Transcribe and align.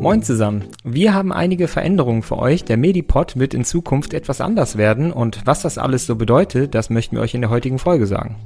Moin 0.00 0.22
zusammen. 0.22 0.64
Wir 0.82 1.14
haben 1.14 1.32
einige 1.32 1.68
Veränderungen 1.68 2.22
für 2.22 2.38
euch. 2.38 2.64
Der 2.64 2.76
Medipod 2.76 3.38
wird 3.38 3.54
in 3.54 3.64
Zukunft 3.64 4.12
etwas 4.12 4.40
anders 4.40 4.76
werden 4.76 5.12
und 5.12 5.46
was 5.46 5.62
das 5.62 5.78
alles 5.78 6.06
so 6.06 6.16
bedeutet, 6.16 6.74
das 6.74 6.90
möchten 6.90 7.16
wir 7.16 7.22
euch 7.22 7.34
in 7.34 7.42
der 7.42 7.50
heutigen 7.50 7.78
Folge 7.78 8.06
sagen. 8.06 8.36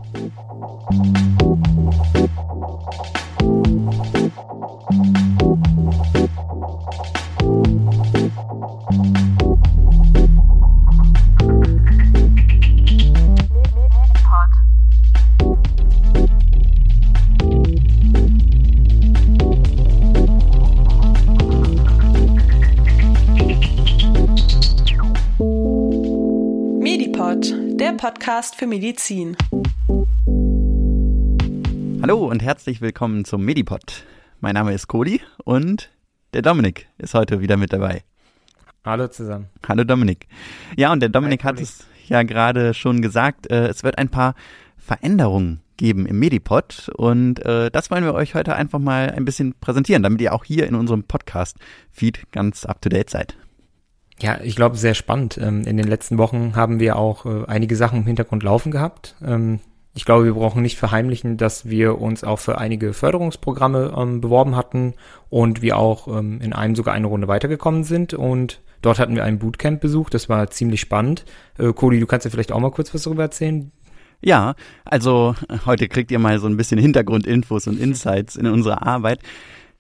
Podcast 27.79 28.57
für 28.57 28.67
Medizin. 28.67 29.37
Hallo 32.03 32.27
und 32.27 32.43
herzlich 32.43 32.81
willkommen 32.81 33.25
zum 33.25 33.45
Medipod. 33.45 34.05
Mein 34.41 34.55
Name 34.55 34.75
ist 34.75 34.89
Cody 34.89 35.21
und 35.45 35.89
der 36.35 36.43
Dominik 36.43 36.89
ist 36.99 37.15
heute 37.15 37.41
wieder 37.41 37.57
mit 37.57 37.73
dabei. 37.73 38.03
Hallo 38.85 39.07
zusammen. 39.07 39.47
Hallo 39.69 39.85
Dominik. 39.85 40.27
Ja, 40.77 40.93
und 40.93 41.01
der 41.01 41.09
Dominik 41.09 41.45
Hi, 41.45 41.51
hat 41.51 41.61
es 41.61 41.87
ja 42.09 42.25
gerade 42.25 42.75
schon 42.75 43.01
gesagt, 43.01 43.49
äh, 43.49 43.69
es 43.69 43.85
wird 43.85 43.97
ein 43.97 44.09
paar 44.09 44.35
Veränderungen 44.77 45.61
geben 45.77 46.05
im 46.07 46.19
Medipod 46.19 46.91
und 46.97 47.45
äh, 47.47 47.71
das 47.71 47.93
wollen 47.93 48.05
wir 48.05 48.15
euch 48.15 48.35
heute 48.35 48.57
einfach 48.57 48.81
mal 48.81 49.13
ein 49.13 49.25
bisschen 49.25 49.55
präsentieren, 49.61 50.03
damit 50.03 50.21
ihr 50.21 50.35
auch 50.35 50.45
hier 50.45 50.67
in 50.67 50.75
unserem 50.75 51.05
Podcast-Feed 51.05 52.33
ganz 52.33 52.67
up-to-date 52.67 53.09
seid. 53.09 53.37
Ja, 54.21 54.39
ich 54.43 54.57
glaube, 54.57 54.77
sehr 54.77 54.95
spannend. 54.95 55.39
Ähm, 55.41 55.63
in 55.63 55.77
den 55.77 55.87
letzten 55.87 56.19
Wochen 56.19 56.57
haben 56.57 56.81
wir 56.81 56.97
auch 56.97 57.25
äh, 57.25 57.45
einige 57.47 57.77
Sachen 57.77 58.01
im 58.01 58.07
Hintergrund 58.07 58.43
laufen 58.43 58.71
gehabt. 58.73 59.15
Ähm, 59.25 59.61
ich 59.95 60.05
glaube, 60.05 60.25
wir 60.25 60.35
brauchen 60.35 60.63
nicht 60.63 60.79
verheimlichen, 60.79 61.37
dass 61.37 61.69
wir 61.69 62.01
uns 62.01 62.23
auch 62.23 62.39
für 62.39 62.59
einige 62.59 62.93
Förderungsprogramme 62.93 63.95
ähm, 63.97 64.21
beworben 64.21 64.55
hatten 64.55 64.95
und 65.29 65.61
wir 65.61 65.77
auch 65.77 66.07
in 66.07 66.53
einem 66.53 66.77
sogar 66.77 66.95
eine 66.95 67.09
Runde 67.09 67.27
weitergekommen 67.27 67.83
sind. 67.83 68.15
Und 68.15 68.61
dort 68.81 68.99
hatten 68.99 69.17
wir 69.17 69.25
einen 69.25 69.41
Bootcamp 69.41 69.81
besucht. 69.81 70.15
Das 70.15 70.29
war 70.29 70.51
ziemlich 70.51 70.81
spannend. 70.81 71.25
Äh, 71.59 71.73
Cody, 71.73 71.99
du 71.99 72.07
kannst 72.07 72.25
ja 72.25 72.31
vielleicht 72.31 72.53
auch 72.53 72.61
mal 72.61 72.71
kurz 72.71 72.95
was 72.95 73.03
darüber 73.03 73.25
erzählen. 73.25 73.73
Ja, 74.21 74.55
also 74.85 75.35
heute 75.65 75.89
kriegt 75.89 76.11
ihr 76.11 76.19
mal 76.19 76.39
so 76.41 76.49
ein 76.49 76.57
bisschen 76.57 76.79
Hintergrundinfos 76.79 77.69
und 77.69 77.79
Insights 77.79 78.37
in 78.37 78.47
unsere 78.47 78.83
Arbeit. 78.83 79.21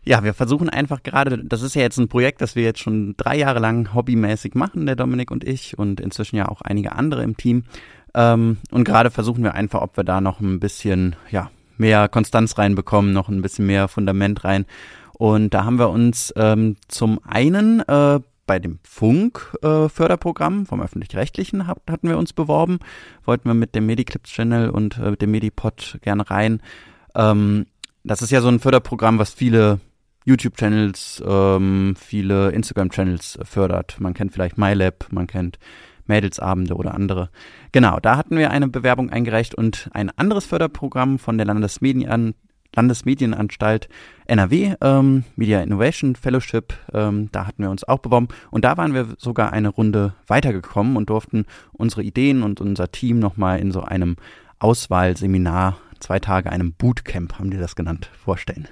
Ja, 0.08 0.24
wir 0.24 0.32
versuchen 0.32 0.70
einfach 0.70 1.02
gerade, 1.02 1.44
das 1.44 1.60
ist 1.60 1.74
ja 1.74 1.82
jetzt 1.82 1.98
ein 1.98 2.08
Projekt, 2.08 2.40
das 2.40 2.56
wir 2.56 2.62
jetzt 2.62 2.80
schon 2.80 3.12
drei 3.18 3.36
Jahre 3.36 3.58
lang 3.58 3.92
hobbymäßig 3.92 4.54
machen, 4.54 4.86
der 4.86 4.96
Dominik 4.96 5.30
und 5.30 5.44
ich 5.44 5.78
und 5.78 6.00
inzwischen 6.00 6.36
ja 6.36 6.48
auch 6.48 6.62
einige 6.62 6.92
andere 6.92 7.22
im 7.22 7.36
Team. 7.36 7.64
Ähm, 8.14 8.56
und 8.70 8.84
gerade 8.84 9.10
versuchen 9.10 9.44
wir 9.44 9.52
einfach, 9.52 9.82
ob 9.82 9.98
wir 9.98 10.04
da 10.04 10.22
noch 10.22 10.40
ein 10.40 10.60
bisschen, 10.60 11.14
ja, 11.30 11.50
mehr 11.76 12.08
Konstanz 12.08 12.56
reinbekommen, 12.56 13.12
noch 13.12 13.28
ein 13.28 13.42
bisschen 13.42 13.66
mehr 13.66 13.86
Fundament 13.86 14.44
rein. 14.44 14.64
Und 15.12 15.52
da 15.52 15.66
haben 15.66 15.78
wir 15.78 15.90
uns 15.90 16.32
ähm, 16.36 16.76
zum 16.88 17.20
einen 17.26 17.80
äh, 17.80 18.20
bei 18.46 18.58
dem 18.58 18.78
Funk-Förderprogramm 18.84 20.62
äh, 20.62 20.64
vom 20.64 20.80
öffentlich-rechtlichen 20.80 21.66
hatten 21.66 22.08
wir 22.08 22.16
uns 22.16 22.32
beworben, 22.32 22.78
wollten 23.26 23.46
wir 23.46 23.54
mit 23.54 23.74
dem 23.74 23.84
Mediclips-Channel 23.84 24.70
und 24.70 24.96
äh, 24.96 25.10
mit 25.10 25.20
dem 25.20 25.32
Medipod 25.32 25.98
gerne 26.00 26.30
rein. 26.30 26.62
Ähm, 27.14 27.66
das 28.04 28.22
ist 28.22 28.30
ja 28.30 28.40
so 28.40 28.48
ein 28.48 28.58
Förderprogramm, 28.58 29.18
was 29.18 29.34
viele 29.34 29.80
YouTube-Channels, 30.28 31.22
ähm, 31.26 31.94
viele 31.98 32.50
Instagram-Channels 32.50 33.38
fördert. 33.42 33.96
Man 33.98 34.14
kennt 34.14 34.32
vielleicht 34.32 34.58
MyLab, 34.58 35.06
man 35.10 35.26
kennt 35.26 35.58
Mädelsabende 36.06 36.74
oder 36.74 36.94
andere. 36.94 37.30
Genau, 37.72 37.98
da 38.00 38.16
hatten 38.16 38.36
wir 38.36 38.50
eine 38.50 38.68
Bewerbung 38.68 39.10
eingereicht 39.10 39.54
und 39.54 39.88
ein 39.92 40.10
anderes 40.16 40.46
Förderprogramm 40.46 41.18
von 41.18 41.38
der 41.38 41.46
Landesmedien 41.46 42.34
Landesmedienanstalt 42.76 43.88
NRW, 44.26 44.74
ähm, 44.82 45.24
Media 45.36 45.62
Innovation 45.62 46.14
Fellowship, 46.14 46.74
ähm, 46.92 47.30
da 47.32 47.46
hatten 47.46 47.62
wir 47.62 47.70
uns 47.70 47.82
auch 47.82 47.98
beworben 47.98 48.28
und 48.50 48.62
da 48.62 48.76
waren 48.76 48.92
wir 48.92 49.14
sogar 49.16 49.54
eine 49.54 49.70
Runde 49.70 50.12
weitergekommen 50.26 50.96
und 50.96 51.08
durften 51.08 51.46
unsere 51.72 52.02
Ideen 52.02 52.42
und 52.42 52.60
unser 52.60 52.92
Team 52.92 53.18
nochmal 53.18 53.58
in 53.58 53.72
so 53.72 53.80
einem 53.80 54.16
Auswahlseminar, 54.58 55.78
zwei 55.98 56.18
Tage 56.18 56.52
einem 56.52 56.74
Bootcamp, 56.74 57.38
haben 57.38 57.50
die 57.50 57.56
das 57.56 57.74
genannt, 57.74 58.10
vorstellen. 58.22 58.68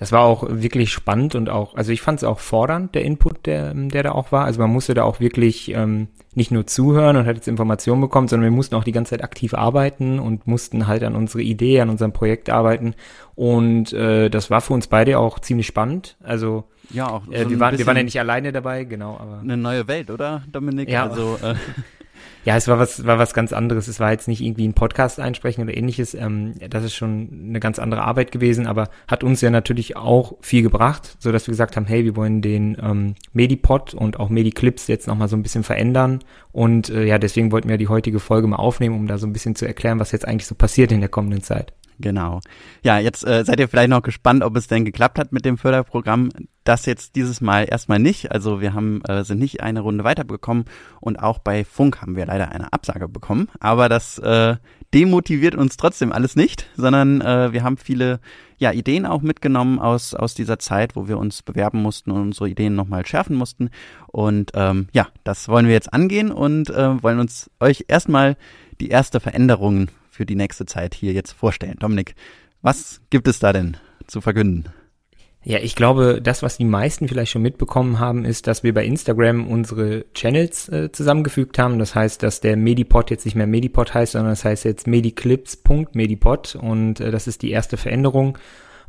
Das 0.00 0.12
war 0.12 0.22
auch 0.22 0.46
wirklich 0.48 0.92
spannend 0.92 1.34
und 1.34 1.50
auch, 1.50 1.74
also 1.74 1.92
ich 1.92 2.00
fand 2.00 2.20
es 2.20 2.24
auch 2.24 2.38
fordernd, 2.38 2.94
der 2.94 3.04
Input, 3.04 3.44
der, 3.44 3.74
der 3.74 4.02
da 4.02 4.12
auch 4.12 4.32
war. 4.32 4.46
Also 4.46 4.58
man 4.58 4.70
musste 4.70 4.94
da 4.94 5.04
auch 5.04 5.20
wirklich 5.20 5.74
ähm, 5.74 6.08
nicht 6.34 6.50
nur 6.50 6.66
zuhören 6.66 7.18
und 7.18 7.26
hat 7.26 7.36
jetzt 7.36 7.48
Informationen 7.48 8.00
bekommen, 8.00 8.26
sondern 8.26 8.50
wir 8.50 8.56
mussten 8.56 8.76
auch 8.76 8.84
die 8.84 8.92
ganze 8.92 9.10
Zeit 9.10 9.22
aktiv 9.22 9.52
arbeiten 9.52 10.18
und 10.18 10.46
mussten 10.46 10.86
halt 10.86 11.04
an 11.04 11.14
unsere 11.14 11.42
Idee, 11.42 11.82
an 11.82 11.90
unserem 11.90 12.14
Projekt 12.14 12.48
arbeiten. 12.48 12.94
Und 13.34 13.92
äh, 13.92 14.30
das 14.30 14.48
war 14.48 14.62
für 14.62 14.72
uns 14.72 14.86
beide 14.86 15.18
auch 15.18 15.38
ziemlich 15.38 15.66
spannend. 15.66 16.16
Also 16.22 16.64
ja, 16.88 17.06
auch 17.06 17.30
äh, 17.30 17.42
so 17.42 17.50
wir, 17.50 17.60
waren, 17.60 17.76
wir 17.76 17.86
waren 17.86 17.98
ja 17.98 18.02
nicht 18.02 18.18
alleine 18.18 18.52
dabei, 18.52 18.84
genau. 18.84 19.18
Aber 19.18 19.40
eine 19.40 19.58
neue 19.58 19.86
Welt, 19.86 20.10
oder 20.10 20.44
Dominik? 20.50 20.88
Ja, 20.88 21.10
also 21.10 21.38
äh, 21.42 21.56
Ja, 22.44 22.56
es 22.56 22.68
war 22.68 22.78
was, 22.78 23.04
war 23.04 23.18
was 23.18 23.34
ganz 23.34 23.52
anderes. 23.52 23.86
Es 23.86 24.00
war 24.00 24.12
jetzt 24.12 24.28
nicht 24.28 24.40
irgendwie 24.40 24.66
ein 24.66 24.72
Podcast 24.72 25.20
einsprechen 25.20 25.62
oder 25.64 25.76
ähnliches. 25.76 26.14
Ähm, 26.14 26.54
das 26.70 26.84
ist 26.84 26.94
schon 26.94 27.28
eine 27.48 27.60
ganz 27.60 27.78
andere 27.78 28.02
Arbeit 28.02 28.32
gewesen, 28.32 28.66
aber 28.66 28.88
hat 29.08 29.22
uns 29.22 29.40
ja 29.40 29.50
natürlich 29.50 29.96
auch 29.96 30.34
viel 30.40 30.62
gebracht, 30.62 31.16
so 31.18 31.32
dass 31.32 31.46
wir 31.46 31.52
gesagt 31.52 31.76
haben, 31.76 31.86
hey, 31.86 32.04
wir 32.04 32.16
wollen 32.16 32.40
den 32.40 32.78
ähm, 32.82 33.14
Medipod 33.32 33.92
und 33.94 34.18
auch 34.18 34.30
Mediclips 34.30 34.86
jetzt 34.86 35.06
nochmal 35.06 35.28
so 35.28 35.36
ein 35.36 35.42
bisschen 35.42 35.64
verändern. 35.64 36.20
Und 36.52 36.88
äh, 36.88 37.04
ja, 37.04 37.18
deswegen 37.18 37.52
wollten 37.52 37.68
wir 37.68 37.76
die 37.76 37.88
heutige 37.88 38.20
Folge 38.20 38.46
mal 38.46 38.56
aufnehmen, 38.56 38.96
um 38.96 39.06
da 39.06 39.18
so 39.18 39.26
ein 39.26 39.32
bisschen 39.32 39.54
zu 39.54 39.66
erklären, 39.66 39.98
was 39.98 40.12
jetzt 40.12 40.26
eigentlich 40.26 40.46
so 40.46 40.54
passiert 40.54 40.92
in 40.92 41.00
der 41.00 41.10
kommenden 41.10 41.42
Zeit. 41.42 41.72
Genau. 42.00 42.40
Ja, 42.82 42.98
jetzt 42.98 43.26
äh, 43.26 43.44
seid 43.44 43.60
ihr 43.60 43.68
vielleicht 43.68 43.90
noch 43.90 44.02
gespannt, 44.02 44.42
ob 44.42 44.56
es 44.56 44.68
denn 44.68 44.84
geklappt 44.84 45.18
hat 45.18 45.32
mit 45.32 45.44
dem 45.44 45.58
Förderprogramm. 45.58 46.30
Das 46.64 46.86
jetzt 46.86 47.16
dieses 47.16 47.40
Mal 47.40 47.66
erstmal 47.68 47.98
nicht. 47.98 48.32
Also 48.32 48.60
wir 48.60 48.74
haben 48.74 49.02
äh, 49.04 49.24
sind 49.24 49.38
nicht 49.38 49.62
eine 49.62 49.80
Runde 49.80 50.04
weiterbekommen 50.04 50.64
und 51.00 51.18
auch 51.18 51.38
bei 51.38 51.64
Funk 51.64 52.00
haben 52.00 52.16
wir 52.16 52.26
leider 52.26 52.50
eine 52.50 52.72
Absage 52.72 53.08
bekommen. 53.08 53.48
Aber 53.60 53.88
das 53.88 54.18
äh, 54.18 54.56
demotiviert 54.94 55.54
uns 55.54 55.76
trotzdem 55.76 56.12
alles 56.12 56.36
nicht, 56.36 56.68
sondern 56.76 57.20
äh, 57.20 57.52
wir 57.52 57.62
haben 57.62 57.76
viele 57.76 58.20
ja, 58.58 58.72
Ideen 58.72 59.06
auch 59.06 59.22
mitgenommen 59.22 59.78
aus, 59.78 60.14
aus 60.14 60.34
dieser 60.34 60.58
Zeit, 60.58 60.96
wo 60.96 61.08
wir 61.08 61.18
uns 61.18 61.42
bewerben 61.42 61.80
mussten 61.82 62.10
und 62.10 62.20
unsere 62.20 62.48
Ideen 62.48 62.74
nochmal 62.74 63.06
schärfen 63.06 63.36
mussten. 63.36 63.70
Und 64.06 64.52
ähm, 64.54 64.88
ja, 64.92 65.08
das 65.24 65.48
wollen 65.48 65.66
wir 65.66 65.72
jetzt 65.72 65.92
angehen 65.92 66.30
und 66.30 66.70
äh, 66.70 67.02
wollen 67.02 67.20
uns 67.20 67.50
euch 67.58 67.86
erstmal 67.88 68.36
die 68.80 68.88
erste 68.88 69.20
Veränderung 69.20 69.88
für 70.20 70.26
die 70.26 70.36
nächste 70.36 70.66
Zeit 70.66 70.94
hier 70.94 71.14
jetzt 71.14 71.32
vorstellen. 71.32 71.76
Dominik, 71.80 72.14
was 72.60 73.00
gibt 73.08 73.26
es 73.26 73.38
da 73.38 73.54
denn 73.54 73.78
zu 74.06 74.20
verkünden? 74.20 74.66
Ja, 75.42 75.60
ich 75.60 75.74
glaube, 75.74 76.20
das, 76.22 76.42
was 76.42 76.58
die 76.58 76.66
meisten 76.66 77.08
vielleicht 77.08 77.32
schon 77.32 77.40
mitbekommen 77.40 77.98
haben, 77.98 78.26
ist, 78.26 78.46
dass 78.46 78.62
wir 78.62 78.74
bei 78.74 78.84
Instagram 78.84 79.48
unsere 79.48 80.04
Channels 80.12 80.68
äh, 80.68 80.92
zusammengefügt 80.92 81.58
haben. 81.58 81.78
Das 81.78 81.94
heißt, 81.94 82.22
dass 82.22 82.42
der 82.42 82.58
Medipod 82.58 83.08
jetzt 83.10 83.24
nicht 83.24 83.34
mehr 83.34 83.46
Medipod 83.46 83.94
heißt, 83.94 84.12
sondern 84.12 84.32
das 84.32 84.44
heißt 84.44 84.66
jetzt 84.66 84.86
mediclips.medipod 84.86 86.54
und 86.56 87.00
äh, 87.00 87.10
das 87.10 87.26
ist 87.26 87.40
die 87.40 87.50
erste 87.50 87.78
Veränderung 87.78 88.36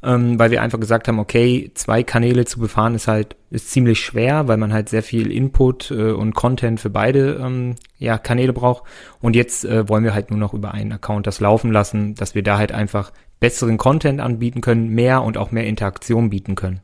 ähm, 0.04 0.40
weil 0.40 0.52
wir 0.52 0.62
einfach 0.62 0.80
gesagt 0.80 1.08
haben, 1.08 1.20
okay, 1.20 1.72
zwei 1.76 2.04
Kanäle 2.04 2.46
zu 2.46 2.60
befahren 2.60 2.96
ist 2.96 3.08
halt 3.08 3.36
ist 3.50 3.70
ziemlich 3.70 4.00
schwer, 4.00 4.48
weil 4.48 4.58
man 4.58 4.74
halt 4.74 4.90
sehr 4.90 5.04
viel 5.04 5.32
Input 5.32 5.92
äh, 5.92 6.12
und 6.12 6.34
Content 6.34 6.80
für 6.80 6.90
beide 6.90 7.40
ähm, 7.42 7.76
ja, 8.02 8.18
Kanäle 8.18 8.54
braucht. 8.54 8.84
Und 9.20 9.36
jetzt 9.36 9.66
äh, 9.66 9.88
wollen 9.88 10.04
wir 10.04 10.14
halt 10.14 10.30
nur 10.30 10.40
noch 10.40 10.54
über 10.54 10.74
einen 10.74 10.92
Account 10.92 11.28
das 11.28 11.40
laufen 11.40 11.72
lassen, 11.72 12.16
dass 12.16 12.36
wir 12.36 12.44
da 12.44 12.58
halt 12.58 12.72
einfach 12.72 13.12
besseren 13.40 13.78
Content 13.78 14.20
anbieten 14.20 14.62
können, 14.62 14.90
mehr 14.90 15.24
und 15.24 15.38
auch 15.38 15.52
mehr 15.52 15.66
Interaktion 15.66 16.30
bieten 16.30 16.56
können. 16.56 16.82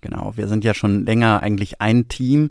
Genau, 0.00 0.32
wir 0.36 0.46
sind 0.46 0.64
ja 0.64 0.74
schon 0.74 1.04
länger 1.06 1.42
eigentlich 1.42 1.80
ein 1.80 2.08
Team 2.08 2.50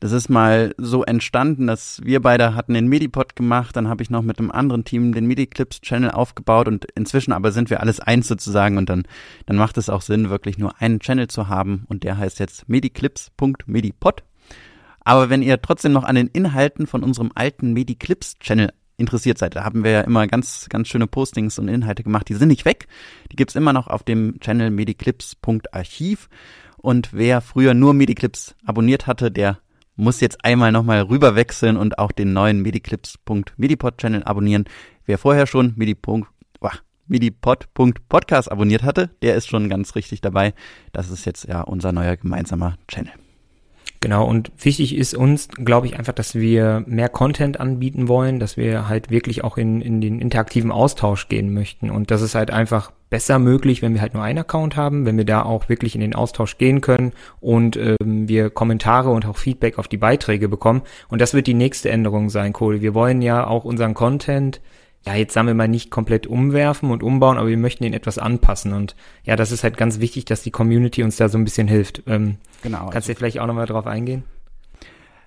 das 0.00 0.12
ist 0.12 0.28
mal 0.28 0.74
so 0.78 1.04
entstanden, 1.04 1.66
dass 1.66 2.00
wir 2.04 2.22
beide 2.22 2.54
hatten 2.54 2.74
den 2.74 2.86
Medipod 2.86 3.34
gemacht, 3.34 3.74
dann 3.74 3.88
habe 3.88 4.02
ich 4.02 4.10
noch 4.10 4.22
mit 4.22 4.38
einem 4.38 4.52
anderen 4.52 4.84
Team 4.84 5.12
den 5.12 5.26
Mediclips-Channel 5.26 6.12
aufgebaut 6.12 6.68
und 6.68 6.84
inzwischen 6.94 7.32
aber 7.32 7.50
sind 7.50 7.68
wir 7.68 7.80
alles 7.80 7.98
eins 7.98 8.28
sozusagen 8.28 8.78
und 8.78 8.88
dann, 8.88 9.04
dann 9.46 9.56
macht 9.56 9.76
es 9.76 9.90
auch 9.90 10.02
Sinn, 10.02 10.30
wirklich 10.30 10.56
nur 10.56 10.80
einen 10.80 11.00
Channel 11.00 11.26
zu 11.26 11.48
haben 11.48 11.84
und 11.88 12.04
der 12.04 12.16
heißt 12.16 12.38
jetzt 12.38 12.68
mediclips.medipod. 12.68 14.22
Aber 15.08 15.30
wenn 15.30 15.40
ihr 15.40 15.62
trotzdem 15.62 15.92
noch 15.92 16.04
an 16.04 16.16
den 16.16 16.26
Inhalten 16.26 16.86
von 16.86 17.02
unserem 17.02 17.32
alten 17.34 17.72
Mediclips-Channel 17.72 18.74
interessiert 18.98 19.38
seid, 19.38 19.56
da 19.56 19.64
haben 19.64 19.82
wir 19.82 19.90
ja 19.90 20.00
immer 20.02 20.26
ganz, 20.26 20.66
ganz 20.68 20.86
schöne 20.88 21.06
Postings 21.06 21.58
und 21.58 21.68
Inhalte 21.68 22.02
gemacht. 22.02 22.28
Die 22.28 22.34
sind 22.34 22.48
nicht 22.48 22.66
weg. 22.66 22.88
Die 23.32 23.36
gibt's 23.36 23.54
immer 23.54 23.72
noch 23.72 23.86
auf 23.86 24.02
dem 24.02 24.38
Channel 24.40 24.70
mediclips.archiv. 24.70 26.28
Und 26.76 27.14
wer 27.14 27.40
früher 27.40 27.72
nur 27.72 27.94
Mediclips 27.94 28.54
abonniert 28.66 29.06
hatte, 29.06 29.30
der 29.30 29.60
muss 29.96 30.20
jetzt 30.20 30.44
einmal 30.44 30.72
nochmal 30.72 31.00
rüber 31.00 31.36
wechseln 31.36 31.78
und 31.78 31.98
auch 31.98 32.12
den 32.12 32.34
neuen 32.34 32.60
Mediclips.medipod-Channel 32.60 34.24
abonnieren. 34.24 34.66
Wer 35.06 35.16
vorher 35.16 35.46
schon 35.46 35.72
Medipod, 35.76 36.24
medipod.podcast 37.06 38.52
abonniert 38.52 38.82
hatte, 38.82 39.08
der 39.22 39.36
ist 39.36 39.48
schon 39.48 39.70
ganz 39.70 39.94
richtig 39.94 40.20
dabei. 40.20 40.52
Das 40.92 41.08
ist 41.08 41.24
jetzt 41.24 41.48
ja 41.48 41.62
unser 41.62 41.92
neuer 41.92 42.18
gemeinsamer 42.18 42.76
Channel. 42.88 43.14
Genau, 44.00 44.24
und 44.26 44.52
wichtig 44.58 44.96
ist 44.96 45.14
uns, 45.14 45.48
glaube 45.48 45.88
ich, 45.88 45.98
einfach, 45.98 46.12
dass 46.12 46.36
wir 46.36 46.84
mehr 46.86 47.08
Content 47.08 47.58
anbieten 47.58 48.06
wollen, 48.06 48.38
dass 48.38 48.56
wir 48.56 48.88
halt 48.88 49.10
wirklich 49.10 49.42
auch 49.42 49.56
in, 49.56 49.80
in 49.80 50.00
den 50.00 50.20
interaktiven 50.20 50.70
Austausch 50.70 51.28
gehen 51.28 51.52
möchten. 51.52 51.90
Und 51.90 52.12
das 52.12 52.22
ist 52.22 52.36
halt 52.36 52.52
einfach 52.52 52.92
besser 53.10 53.40
möglich, 53.40 53.82
wenn 53.82 53.94
wir 53.94 54.00
halt 54.00 54.14
nur 54.14 54.22
einen 54.22 54.38
Account 54.38 54.76
haben, 54.76 55.04
wenn 55.04 55.16
wir 55.16 55.24
da 55.24 55.42
auch 55.42 55.68
wirklich 55.68 55.96
in 55.96 56.00
den 56.00 56.14
Austausch 56.14 56.58
gehen 56.58 56.80
können 56.80 57.12
und 57.40 57.76
ähm, 57.76 58.28
wir 58.28 58.50
Kommentare 58.50 59.10
und 59.10 59.26
auch 59.26 59.36
Feedback 59.36 59.78
auf 59.78 59.88
die 59.88 59.96
Beiträge 59.96 60.48
bekommen. 60.48 60.82
Und 61.08 61.20
das 61.20 61.34
wird 61.34 61.46
die 61.46 61.54
nächste 61.54 61.90
Änderung 61.90 62.30
sein, 62.30 62.52
Kohl. 62.52 62.80
Wir 62.80 62.94
wollen 62.94 63.20
ja 63.20 63.46
auch 63.46 63.64
unseren 63.64 63.94
Content 63.94 64.60
ja, 65.08 65.14
jetzt 65.14 65.32
sagen 65.32 65.46
wir 65.46 65.54
mal 65.54 65.68
nicht 65.68 65.90
komplett 65.90 66.26
umwerfen 66.26 66.90
und 66.90 67.02
umbauen, 67.02 67.38
aber 67.38 67.48
wir 67.48 67.56
möchten 67.56 67.82
ihn 67.82 67.94
etwas 67.94 68.18
anpassen. 68.18 68.74
Und 68.74 68.94
ja, 69.24 69.36
das 69.36 69.52
ist 69.52 69.64
halt 69.64 69.78
ganz 69.78 70.00
wichtig, 70.00 70.26
dass 70.26 70.42
die 70.42 70.50
Community 70.50 71.02
uns 71.02 71.16
da 71.16 71.30
so 71.30 71.38
ein 71.38 71.44
bisschen 71.44 71.66
hilft. 71.66 72.02
Ähm, 72.06 72.36
genau. 72.62 72.90
Kannst 72.90 73.08
du 73.08 73.12
also. 73.12 73.18
vielleicht 73.18 73.38
auch 73.40 73.46
nochmal 73.46 73.64
drauf 73.64 73.86
eingehen? 73.86 74.24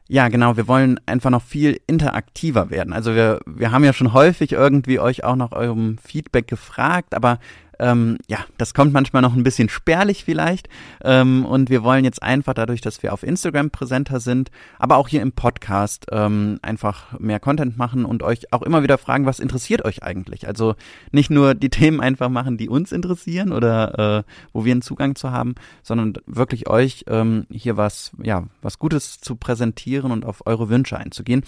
Ja, 0.08 0.28
genau. 0.28 0.56
Wir 0.56 0.68
wollen 0.68 1.00
einfach 1.08 1.32
noch 1.32 1.42
viel 1.42 1.82
interaktiver 1.88 2.70
werden. 2.70 2.94
Also 2.94 3.16
wir, 3.16 3.40
wir 3.48 3.72
haben 3.72 3.84
ja 3.84 3.92
schon 3.92 4.14
häufig 4.14 4.52
irgendwie 4.52 5.00
euch 5.00 5.24
auch 5.24 5.36
nach 5.36 5.52
eurem 5.52 5.98
Feedback 5.98 6.48
gefragt, 6.48 7.16
aber 7.16 7.40
ähm, 7.82 8.20
ja, 8.28 8.46
das 8.58 8.74
kommt 8.74 8.94
manchmal 8.94 9.24
noch 9.24 9.36
ein 9.36 9.44
bisschen 9.44 9.68
spärlich 9.68 10.24
vielleicht. 10.24 10.70
Ähm, 11.04 11.46
und 11.46 11.70
wir 11.70 11.84
wollen 11.84 12.06
jetzt 12.06 12.22
einfach 12.22 12.54
dadurch, 12.54 12.80
dass 12.80 13.02
wir 13.02 13.12
auf 13.12 13.24
Instagram 13.24 13.72
präsenter 13.72 14.20
sind, 14.20 14.52
aber 14.78 14.98
auch 14.98 15.08
hier 15.08 15.22
im 15.22 15.32
Podcast 15.32 16.06
ähm, 16.12 16.60
einfach 16.62 17.20
mehr 17.20 17.40
Content 17.40 17.78
machen 17.78 18.06
und 18.06 18.22
euch 18.22 18.54
auch 18.54 18.62
immer 18.62 18.84
wieder 18.84 19.00
fragen, 19.00 19.26
was 19.26 19.40
interessiert 19.40 19.84
euch 19.84 20.04
eigentlich? 20.04 20.48
Also 20.48 20.76
nicht 21.12 21.32
nur 21.32 21.56
die 21.56 21.70
Themen 21.82 22.00
einfach 22.00 22.30
machen, 22.30 22.58
die 22.58 22.70
uns 22.70 22.92
interessieren 22.92 23.52
oder 23.52 24.20
äh, 24.20 24.24
wo 24.54 24.64
wir 24.64 24.74
einen 24.74 24.84
Zugang 24.84 25.16
zu 25.16 25.32
haben, 25.32 25.56
sondern 25.82 26.14
wirklich 26.28 26.70
euch 26.70 27.06
ähm, 27.08 27.48
hier 27.50 27.78
was, 27.78 28.12
ja, 28.22 28.44
was 28.62 28.78
Gutes 28.78 29.20
zu 29.22 29.36
präsentieren 29.36 30.12
und 30.12 30.24
auf 30.24 30.46
eure 30.46 30.70
Wünsche 30.70 30.98
einzugehen. 30.98 31.44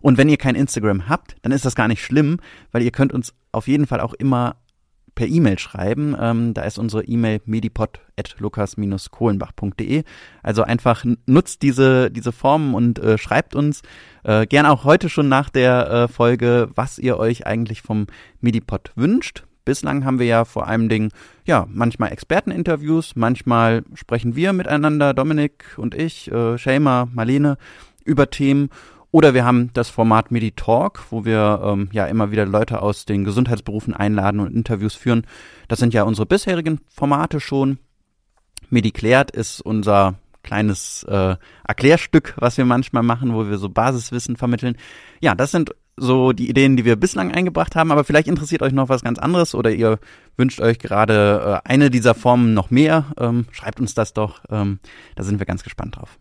Und 0.00 0.18
wenn 0.18 0.28
ihr 0.28 0.36
kein 0.36 0.54
Instagram 0.54 1.08
habt, 1.08 1.36
dann 1.42 1.52
ist 1.52 1.64
das 1.64 1.74
gar 1.74 1.88
nicht 1.88 2.04
schlimm, 2.04 2.38
weil 2.72 2.82
ihr 2.82 2.92
könnt 2.92 3.12
uns 3.12 3.34
auf 3.52 3.66
jeden 3.66 3.86
Fall 3.86 4.00
auch 4.00 4.14
immer 4.14 4.56
per 5.18 5.26
E-Mail 5.26 5.58
schreiben. 5.58 6.16
Ähm, 6.18 6.54
da 6.54 6.62
ist 6.62 6.78
unsere 6.78 7.04
E-Mail 7.04 7.42
medipod.lukas-kohlenbach.de. 7.44 10.04
Also 10.44 10.62
einfach 10.62 11.04
nutzt 11.26 11.62
diese, 11.62 12.12
diese 12.12 12.30
Formen 12.30 12.72
und 12.72 13.00
äh, 13.00 13.18
schreibt 13.18 13.56
uns 13.56 13.82
äh, 14.22 14.46
gern 14.46 14.64
auch 14.64 14.84
heute 14.84 15.08
schon 15.08 15.28
nach 15.28 15.50
der 15.50 15.90
äh, 15.90 16.06
Folge, 16.06 16.70
was 16.76 17.00
ihr 17.00 17.18
euch 17.18 17.48
eigentlich 17.48 17.82
vom 17.82 18.06
Medipod 18.40 18.92
wünscht. 18.94 19.42
Bislang 19.64 20.04
haben 20.04 20.20
wir 20.20 20.26
ja 20.26 20.44
vor 20.44 20.68
allem 20.68 20.88
Dingen, 20.88 21.10
ja, 21.44 21.66
manchmal 21.68 22.12
Experteninterviews, 22.12 23.16
manchmal 23.16 23.82
sprechen 23.94 24.36
wir 24.36 24.52
miteinander, 24.52 25.14
Dominik 25.14 25.64
und 25.78 25.96
ich, 25.96 26.30
äh, 26.30 26.56
Shamer, 26.58 27.08
Marlene, 27.12 27.58
über 28.04 28.30
Themen 28.30 28.70
oder 29.10 29.32
wir 29.34 29.44
haben 29.44 29.70
das 29.72 29.88
Format 29.88 30.30
MediTalk, 30.30 31.00
wo 31.10 31.24
wir 31.24 31.60
ähm, 31.64 31.88
ja 31.92 32.06
immer 32.06 32.30
wieder 32.30 32.44
Leute 32.44 32.82
aus 32.82 33.06
den 33.06 33.24
Gesundheitsberufen 33.24 33.94
einladen 33.94 34.40
und 34.40 34.54
Interviews 34.54 34.94
führen. 34.94 35.26
Das 35.66 35.78
sind 35.78 35.94
ja 35.94 36.02
unsere 36.02 36.26
bisherigen 36.26 36.80
Formate 36.88 37.40
schon. 37.40 37.78
MediKlärt 38.70 39.30
ist 39.30 39.60
unser 39.60 40.16
kleines 40.42 41.04
äh, 41.04 41.36
Erklärstück, 41.66 42.34
was 42.38 42.58
wir 42.58 42.64
manchmal 42.64 43.02
machen, 43.02 43.34
wo 43.34 43.48
wir 43.48 43.58
so 43.58 43.68
Basiswissen 43.68 44.36
vermitteln. 44.36 44.76
Ja, 45.20 45.34
das 45.34 45.50
sind 45.50 45.74
so 45.96 46.32
die 46.32 46.48
Ideen, 46.48 46.76
die 46.76 46.84
wir 46.84 46.96
bislang 46.96 47.32
eingebracht 47.32 47.76
haben, 47.76 47.90
aber 47.90 48.04
vielleicht 48.04 48.28
interessiert 48.28 48.62
euch 48.62 48.72
noch 48.72 48.88
was 48.88 49.02
ganz 49.02 49.18
anderes 49.18 49.54
oder 49.54 49.70
ihr 49.70 49.98
wünscht 50.36 50.60
euch 50.60 50.78
gerade 50.78 51.60
äh, 51.64 51.68
eine 51.68 51.90
dieser 51.90 52.14
Formen 52.14 52.54
noch 52.54 52.70
mehr. 52.70 53.06
Ähm, 53.18 53.46
schreibt 53.50 53.80
uns 53.80 53.94
das 53.94 54.12
doch. 54.12 54.40
Ähm, 54.50 54.78
da 55.16 55.24
sind 55.24 55.38
wir 55.38 55.46
ganz 55.46 55.64
gespannt 55.64 55.96
drauf. 55.96 56.18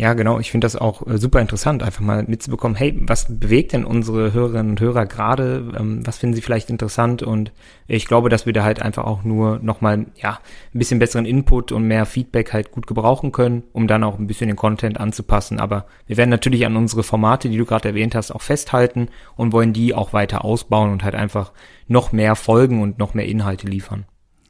Ja, 0.00 0.14
genau. 0.14 0.38
Ich 0.38 0.52
finde 0.52 0.64
das 0.64 0.76
auch 0.76 1.04
äh, 1.08 1.18
super 1.18 1.40
interessant, 1.40 1.82
einfach 1.82 2.02
mal 2.02 2.22
mitzubekommen, 2.22 2.76
hey, 2.76 2.96
was 3.00 3.26
bewegt 3.28 3.72
denn 3.72 3.84
unsere 3.84 4.32
Hörerinnen 4.32 4.70
und 4.70 4.80
Hörer 4.80 5.06
gerade? 5.06 5.72
Ähm, 5.76 6.06
was 6.06 6.18
finden 6.18 6.36
sie 6.36 6.40
vielleicht 6.40 6.70
interessant? 6.70 7.24
Und 7.24 7.52
ich 7.88 8.06
glaube, 8.06 8.28
dass 8.28 8.46
wir 8.46 8.52
da 8.52 8.62
halt 8.62 8.80
einfach 8.80 9.04
auch 9.04 9.24
nur 9.24 9.58
nochmal, 9.58 10.06
ja, 10.14 10.38
ein 10.72 10.78
bisschen 10.78 11.00
besseren 11.00 11.26
Input 11.26 11.72
und 11.72 11.82
mehr 11.82 12.06
Feedback 12.06 12.52
halt 12.52 12.70
gut 12.70 12.86
gebrauchen 12.86 13.32
können, 13.32 13.64
um 13.72 13.88
dann 13.88 14.04
auch 14.04 14.20
ein 14.20 14.28
bisschen 14.28 14.46
den 14.46 14.54
Content 14.54 15.00
anzupassen. 15.00 15.58
Aber 15.58 15.86
wir 16.06 16.16
werden 16.16 16.30
natürlich 16.30 16.64
an 16.64 16.76
unsere 16.76 17.02
Formate, 17.02 17.48
die 17.48 17.56
du 17.56 17.66
gerade 17.66 17.88
erwähnt 17.88 18.14
hast, 18.14 18.30
auch 18.30 18.42
festhalten 18.42 19.08
und 19.34 19.52
wollen 19.52 19.72
die 19.72 19.96
auch 19.96 20.12
weiter 20.12 20.44
ausbauen 20.44 20.92
und 20.92 21.02
halt 21.02 21.16
einfach 21.16 21.50
noch 21.88 22.12
mehr 22.12 22.36
Folgen 22.36 22.82
und 22.82 23.00
noch 23.00 23.14
mehr 23.14 23.26
Inhalte 23.26 23.66
liefern. 23.66 24.04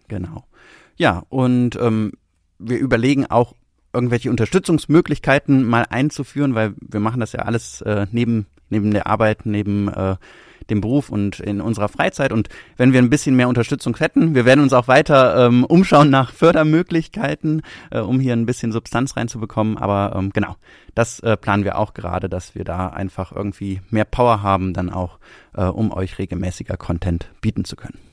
Genau. 0.09 0.45
Ja, 0.99 1.23
und 1.31 1.79
ähm, 1.81 2.13
wir 2.59 2.79
überlegen 2.79 3.25
auch, 3.25 3.55
irgendwelche 3.93 4.31
Unterstützungsmöglichkeiten 4.31 5.65
mal 5.65 5.87
einzuführen, 5.89 6.55
weil 6.55 6.75
wir 6.81 7.01
machen 7.01 7.21
das 7.21 7.33
ja 7.33 7.41
alles 7.41 7.81
äh, 7.83 8.07
neben 8.13 8.47
neben 8.71 8.91
der 8.91 9.07
Arbeit, 9.07 9.47
neben 9.47 9.89
äh, 9.89 10.17
dem 10.71 10.81
Beruf 10.81 11.09
und 11.09 11.41
in 11.41 11.61
unserer 11.61 11.89
Freizeit. 11.89 12.33
Und 12.33 12.49
wenn 12.77 12.93
wir 12.93 13.01
ein 13.01 13.11
bisschen 13.11 13.37
mehr 13.37 13.49
Unterstützung 13.49 13.97
hätten, 13.97 14.35
wir 14.35 14.45
werden 14.45 14.61
uns 14.61 14.73
auch 14.73 14.89
weiter 14.89 15.47
ähm, 15.47 15.65
umschauen 15.65 16.11
nach 16.11 16.33
Fördermöglichkeiten, 16.33 17.63
äh, 17.91 18.01
um 18.01 18.21
hier 18.21 18.35
ein 18.35 18.47
bisschen 18.47 18.73
Substanz 18.73 19.17
reinzubekommen. 19.17 19.79
Aber 19.79 20.15
ähm, 20.15 20.31
genau, 20.33 20.57
das 20.95 21.21
äh, 21.21 21.37
planen 21.37 21.65
wir 21.65 21.79
auch 21.79 21.95
gerade, 21.95 22.29
dass 22.29 22.55
wir 22.55 22.65
da 22.65 22.89
einfach 22.89 23.33
irgendwie 23.33 23.81
mehr 23.91 24.05
Power 24.05 24.43
haben, 24.43 24.75
dann 24.75 24.91
auch, 24.91 25.19
äh, 25.55 25.65
um 25.65 25.93
euch 25.93 26.19
regelmäßiger 26.19 26.77
Content 26.77 27.31
bieten 27.41 27.65
zu 27.65 27.77
können. 27.77 28.08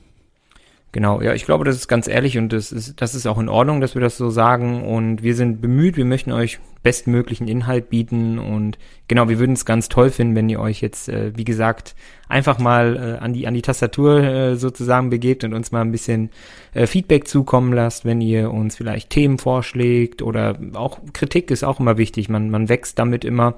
Genau, 0.96 1.20
ja, 1.20 1.34
ich 1.34 1.44
glaube, 1.44 1.66
das 1.66 1.76
ist 1.76 1.88
ganz 1.88 2.08
ehrlich 2.08 2.38
und 2.38 2.54
das 2.54 2.72
ist, 2.72 3.02
das 3.02 3.14
ist 3.14 3.26
auch 3.26 3.36
in 3.36 3.50
Ordnung, 3.50 3.82
dass 3.82 3.94
wir 3.94 4.00
das 4.00 4.16
so 4.16 4.30
sagen. 4.30 4.82
Und 4.82 5.22
wir 5.22 5.34
sind 5.34 5.60
bemüht, 5.60 5.98
wir 5.98 6.06
möchten 6.06 6.32
euch 6.32 6.58
bestmöglichen 6.82 7.48
Inhalt 7.48 7.90
bieten. 7.90 8.38
Und 8.38 8.78
genau, 9.06 9.28
wir 9.28 9.38
würden 9.38 9.52
es 9.52 9.66
ganz 9.66 9.90
toll 9.90 10.08
finden, 10.08 10.34
wenn 10.34 10.48
ihr 10.48 10.58
euch 10.58 10.80
jetzt, 10.80 11.10
äh, 11.10 11.36
wie 11.36 11.44
gesagt, 11.44 11.96
einfach 12.30 12.58
mal 12.58 12.96
äh, 12.96 13.22
an 13.22 13.34
die 13.34 13.46
an 13.46 13.52
die 13.52 13.60
Tastatur 13.60 14.22
äh, 14.22 14.56
sozusagen 14.56 15.10
begebt 15.10 15.44
und 15.44 15.52
uns 15.52 15.70
mal 15.70 15.82
ein 15.82 15.92
bisschen 15.92 16.30
äh, 16.72 16.86
Feedback 16.86 17.28
zukommen 17.28 17.74
lasst, 17.74 18.06
wenn 18.06 18.22
ihr 18.22 18.50
uns 18.50 18.76
vielleicht 18.76 19.10
Themen 19.10 19.36
vorschlägt 19.36 20.22
oder 20.22 20.56
auch 20.72 21.00
Kritik 21.12 21.50
ist 21.50 21.62
auch 21.62 21.78
immer 21.78 21.98
wichtig, 21.98 22.30
man 22.30 22.48
man 22.48 22.70
wächst 22.70 22.98
damit 22.98 23.22
immer 23.24 23.56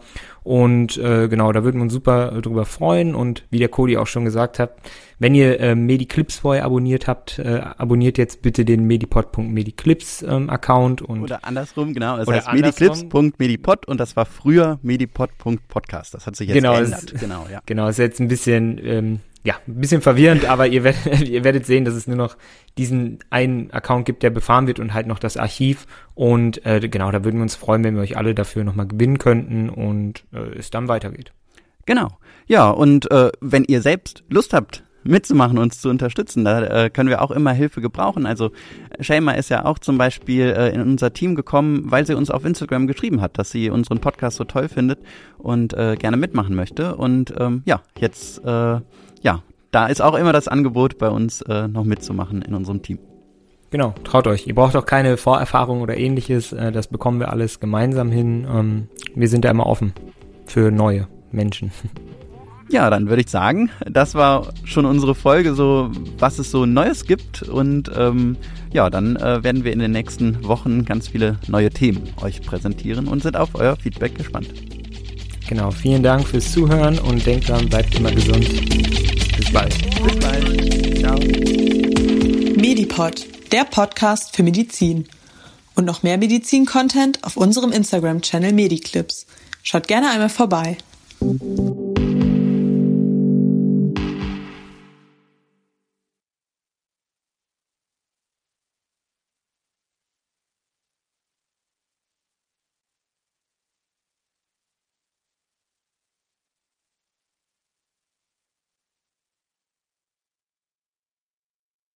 und 0.48 0.96
äh, 0.96 1.28
genau, 1.28 1.52
da 1.52 1.62
würden 1.62 1.76
wir 1.76 1.82
uns 1.82 1.92
super 1.92 2.40
drüber 2.40 2.64
freuen 2.64 3.14
und 3.14 3.44
wie 3.50 3.58
der 3.58 3.68
Cody 3.68 3.98
auch 3.98 4.06
schon 4.06 4.24
gesagt 4.24 4.58
hat, 4.58 4.76
wenn 5.18 5.34
ihr 5.34 5.60
äh, 5.60 5.74
Mediclips 5.74 6.38
vorher 6.38 6.64
abonniert 6.64 7.06
habt, 7.06 7.38
äh, 7.38 7.60
abonniert 7.76 8.16
jetzt 8.16 8.40
bitte 8.40 8.64
den 8.64 8.84
medipod.mediclips 8.86 10.22
ähm, 10.22 10.48
Account 10.48 11.02
und 11.02 11.22
oder 11.22 11.44
andersrum, 11.44 11.92
genau. 11.92 12.16
Das 12.16 12.26
heißt 12.26 12.50
mediclips.medipod 12.54 13.86
und 13.86 14.00
das 14.00 14.16
war 14.16 14.24
früher 14.24 14.78
medipod.podcast. 14.80 16.14
Das 16.14 16.26
hat 16.26 16.34
sich 16.34 16.48
jetzt 16.48 16.54
genau, 16.54 16.78
geändert. 16.78 17.12
Ist, 17.12 17.20
genau, 17.20 17.44
ja. 17.52 17.60
Genau, 17.66 17.88
ist 17.88 17.98
jetzt 17.98 18.18
ein 18.18 18.28
bisschen 18.28 18.80
ähm, 18.82 19.20
ja, 19.44 19.54
ein 19.66 19.80
bisschen 19.80 20.02
verwirrend, 20.02 20.44
aber 20.44 20.66
ihr 20.66 20.84
werdet, 20.84 21.28
ihr 21.28 21.44
werdet 21.44 21.66
sehen, 21.66 21.84
dass 21.84 21.94
es 21.94 22.06
nur 22.06 22.16
noch 22.16 22.36
diesen 22.76 23.18
einen 23.30 23.70
Account 23.70 24.04
gibt, 24.04 24.22
der 24.22 24.30
befahren 24.30 24.66
wird 24.66 24.80
und 24.80 24.94
halt 24.94 25.06
noch 25.06 25.18
das 25.18 25.36
Archiv. 25.36 25.86
Und 26.14 26.64
äh, 26.66 26.80
genau, 26.88 27.10
da 27.10 27.24
würden 27.24 27.36
wir 27.36 27.42
uns 27.42 27.54
freuen, 27.54 27.84
wenn 27.84 27.94
wir 27.94 28.02
euch 28.02 28.16
alle 28.16 28.34
dafür 28.34 28.64
nochmal 28.64 28.86
gewinnen 28.86 29.18
könnten 29.18 29.68
und 29.70 30.24
äh, 30.32 30.58
es 30.58 30.70
dann 30.70 30.88
weitergeht. 30.88 31.32
Genau. 31.86 32.08
Ja, 32.46 32.68
und 32.70 33.10
äh, 33.10 33.30
wenn 33.40 33.64
ihr 33.64 33.80
selbst 33.82 34.24
Lust 34.28 34.52
habt, 34.52 34.82
mitzumachen, 35.04 35.58
uns 35.58 35.80
zu 35.80 35.88
unterstützen. 35.88 36.44
Da 36.44 36.62
äh, 36.84 36.90
können 36.90 37.08
wir 37.08 37.22
auch 37.22 37.30
immer 37.30 37.52
Hilfe 37.52 37.80
gebrauchen. 37.80 38.26
Also 38.26 38.50
Shayma 39.00 39.32
ist 39.32 39.48
ja 39.48 39.64
auch 39.64 39.78
zum 39.78 39.98
Beispiel 39.98 40.54
äh, 40.56 40.74
in 40.74 40.80
unser 40.82 41.12
Team 41.12 41.34
gekommen, 41.34 41.84
weil 41.86 42.06
sie 42.06 42.14
uns 42.14 42.30
auf 42.30 42.44
Instagram 42.44 42.86
geschrieben 42.86 43.20
hat, 43.20 43.38
dass 43.38 43.50
sie 43.50 43.70
unseren 43.70 44.00
Podcast 44.00 44.36
so 44.36 44.44
toll 44.44 44.68
findet 44.68 45.00
und 45.38 45.72
äh, 45.74 45.96
gerne 45.96 46.16
mitmachen 46.16 46.54
möchte. 46.54 46.96
Und 46.96 47.32
ähm, 47.38 47.62
ja, 47.64 47.80
jetzt, 47.98 48.44
äh, 48.44 48.80
ja, 49.22 49.42
da 49.70 49.86
ist 49.86 50.00
auch 50.00 50.14
immer 50.14 50.32
das 50.32 50.48
Angebot 50.48 50.98
bei 50.98 51.08
uns 51.08 51.42
äh, 51.42 51.68
noch 51.68 51.84
mitzumachen 51.84 52.42
in 52.42 52.54
unserem 52.54 52.82
Team. 52.82 52.98
Genau, 53.70 53.94
traut 54.02 54.26
euch. 54.26 54.46
Ihr 54.46 54.54
braucht 54.54 54.76
auch 54.76 54.86
keine 54.86 55.18
Vorerfahrung 55.18 55.82
oder 55.82 55.96
ähnliches. 55.96 56.52
Äh, 56.52 56.72
das 56.72 56.88
bekommen 56.88 57.20
wir 57.20 57.30
alles 57.30 57.60
gemeinsam 57.60 58.10
hin. 58.10 58.46
Ähm, 58.50 58.88
wir 59.14 59.28
sind 59.28 59.44
da 59.44 59.50
immer 59.50 59.66
offen 59.66 59.92
für 60.46 60.70
neue 60.70 61.08
Menschen. 61.32 61.72
Ja, 62.70 62.90
dann 62.90 63.08
würde 63.08 63.22
ich 63.22 63.30
sagen, 63.30 63.70
das 63.90 64.14
war 64.14 64.48
schon 64.64 64.84
unsere 64.84 65.14
Folge, 65.14 65.54
so 65.54 65.90
was 66.18 66.38
es 66.38 66.50
so 66.50 66.66
Neues 66.66 67.06
gibt. 67.06 67.42
Und 67.42 67.90
ähm, 67.96 68.36
ja, 68.74 68.90
dann 68.90 69.16
äh, 69.16 69.42
werden 69.42 69.64
wir 69.64 69.72
in 69.72 69.78
den 69.78 69.92
nächsten 69.92 70.44
Wochen 70.44 70.84
ganz 70.84 71.08
viele 71.08 71.38
neue 71.48 71.70
Themen 71.70 72.02
euch 72.20 72.42
präsentieren 72.42 73.08
und 73.08 73.22
sind 73.22 73.38
auf 73.38 73.54
euer 73.54 73.74
Feedback 73.76 74.16
gespannt. 74.16 74.48
Genau, 75.48 75.70
vielen 75.70 76.02
Dank 76.02 76.28
fürs 76.28 76.52
Zuhören 76.52 76.98
und 76.98 77.24
denkt 77.24 77.48
dran, 77.48 77.68
bleibt 77.70 77.94
immer 77.94 78.12
gesund. 78.12 78.46
Bis 79.36 79.50
bald. 79.50 79.74
Bis 80.02 80.18
bald. 80.18 80.98
Ciao. 80.98 81.18
Medipod, 82.60 83.26
der 83.50 83.64
Podcast 83.64 84.36
für 84.36 84.42
Medizin. 84.42 85.08
Und 85.74 85.86
noch 85.86 86.02
mehr 86.02 86.18
Medizin-Content 86.18 87.24
auf 87.24 87.38
unserem 87.38 87.72
Instagram-Channel 87.72 88.52
Mediclips. 88.52 89.26
Schaut 89.62 89.88
gerne 89.88 90.10
einmal 90.10 90.28
vorbei. 90.28 90.76